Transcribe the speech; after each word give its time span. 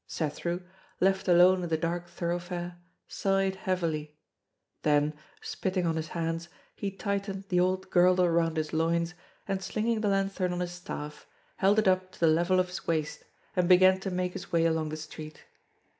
Cethru, 0.09 0.63
left 0.99 1.27
alone 1.27 1.61
in 1.61 1.69
the 1.69 1.77
dark 1.77 2.07
thoroughfare, 2.07 2.79
sighed 3.07 3.55
heavily; 3.55 4.17
then, 4.81 5.13
spitting 5.43 5.85
on 5.85 5.95
his 5.95 6.07
hands, 6.07 6.49
he 6.75 6.89
tightened 6.89 7.43
the 7.49 7.59
old 7.59 7.91
girdle 7.91 8.27
round 8.27 8.57
his 8.57 8.73
loins, 8.73 9.13
and 9.47 9.61
slinging 9.61 10.01
the 10.01 10.07
lanthorn 10.09 10.53
on 10.53 10.59
his 10.59 10.71
staff, 10.71 11.27
held 11.57 11.77
it 11.77 11.87
up 11.87 12.11
to 12.13 12.19
the 12.19 12.25
level 12.25 12.59
of 12.59 12.69
his 12.69 12.87
waist, 12.87 13.25
and 13.55 13.69
began 13.69 13.99
to 13.99 14.09
make 14.09 14.33
his 14.33 14.51
way 14.51 14.65
along 14.65 14.89
the 14.89 14.97
street. 14.97 15.45